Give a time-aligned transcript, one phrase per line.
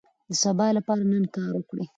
[0.29, 1.85] د سبا لپاره نن کار وکړئ.